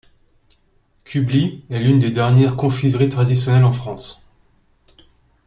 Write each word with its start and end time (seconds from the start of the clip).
Kubli 1.05 1.63
est 1.69 1.77
l’une 1.79 1.99
des 1.99 2.09
dernières 2.09 2.55
confiseries 2.55 3.07
traditionnelles 3.09 3.63
en 3.65 3.71
France. 3.71 4.25